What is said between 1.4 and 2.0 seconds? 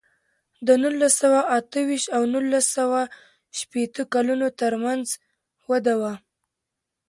اته